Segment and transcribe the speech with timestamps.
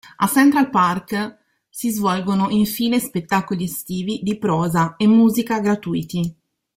[0.17, 1.37] A Central Park
[1.69, 6.35] si svolgono infine spettacoli estivi di prosa e musica gratuiti.